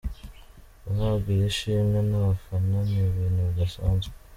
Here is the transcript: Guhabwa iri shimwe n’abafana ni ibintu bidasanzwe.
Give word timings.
Guhabwa 0.83 1.27
iri 1.35 1.49
shimwe 1.57 1.99
n’abafana 2.09 2.75
ni 2.89 2.97
ibintu 3.07 3.39
bidasanzwe. 3.49 4.13